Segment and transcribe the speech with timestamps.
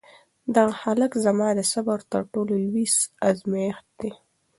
[0.55, 2.85] دغه هلک زما د صبر تر ټولو لوی
[3.29, 4.11] ازمېښت دی.